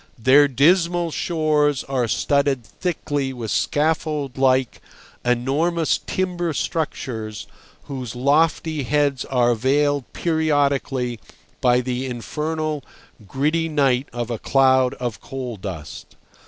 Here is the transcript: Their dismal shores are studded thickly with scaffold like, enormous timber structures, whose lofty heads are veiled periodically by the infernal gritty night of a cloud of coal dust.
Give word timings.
Their 0.17 0.47
dismal 0.47 1.11
shores 1.11 1.83
are 1.83 2.07
studded 2.07 2.65
thickly 2.65 3.33
with 3.33 3.51
scaffold 3.51 4.35
like, 4.35 4.81
enormous 5.23 5.99
timber 6.07 6.53
structures, 6.53 7.45
whose 7.83 8.15
lofty 8.15 8.81
heads 8.81 9.25
are 9.25 9.53
veiled 9.53 10.11
periodically 10.11 11.19
by 11.61 11.81
the 11.81 12.07
infernal 12.07 12.83
gritty 13.27 13.69
night 13.69 14.09
of 14.11 14.31
a 14.31 14.39
cloud 14.39 14.95
of 14.95 15.21
coal 15.21 15.55
dust. 15.55 16.15